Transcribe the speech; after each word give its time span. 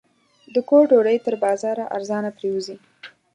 د 0.53 0.55
کور 0.69 0.83
ډوډۍ 0.91 1.17
تر 1.25 1.33
بازاره 1.43 1.85
ارزانه 1.95 2.29
پرېوځي. 2.37 2.75